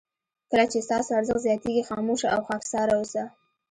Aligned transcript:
کله 0.51 0.65
چې 0.71 0.85
ستاسو 0.87 1.11
ارزښت 1.19 1.43
زیاتېږي 1.47 1.83
خاموشه 1.89 2.27
او 2.35 2.41
خاکساره 2.47 2.93
اوسه. 2.99 3.23